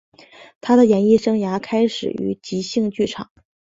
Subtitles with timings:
[0.61, 3.29] 他的演艺生涯开始于即兴剧场。